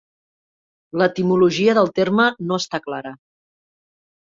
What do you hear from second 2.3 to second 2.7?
no